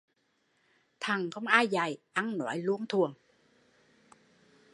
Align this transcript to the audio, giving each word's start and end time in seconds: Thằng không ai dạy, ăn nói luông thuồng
Thằng 0.99 1.31
không 1.31 1.47
ai 1.47 1.67
dạy, 1.67 1.97
ăn 2.13 2.37
nói 2.37 2.57
luông 2.57 2.85
thuồng 2.87 3.13